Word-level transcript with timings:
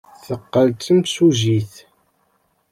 Teqqel 0.25 0.67
d 0.75 0.77
timsujjit. 0.83 1.73